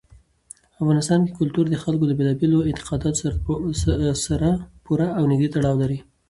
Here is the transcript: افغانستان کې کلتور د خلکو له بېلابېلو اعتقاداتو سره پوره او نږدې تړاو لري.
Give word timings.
افغانستان 0.81 1.19
کې 1.25 1.31
کلتور 1.39 1.65
د 1.69 1.75
خلکو 1.83 2.03
له 2.09 2.15
بېلابېلو 2.19 2.65
اعتقاداتو 2.67 3.19
سره 4.27 4.51
پوره 4.85 5.07
او 5.17 5.23
نږدې 5.31 5.47
تړاو 5.55 5.75
لري. 5.81 5.99